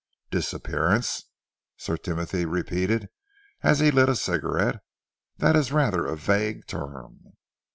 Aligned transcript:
"Disappearance?" 0.31 1.25
Sir 1.77 1.95
Timothy 1.95 2.43
repeated, 2.43 3.09
as 3.61 3.77
he 3.81 3.91
lit 3.91 4.09
a 4.09 4.15
cigarette. 4.15 4.77
"That 5.37 5.55
is 5.55 5.71
rather 5.71 6.07
a 6.07 6.15
vague 6.17 6.65
term." 6.65 7.19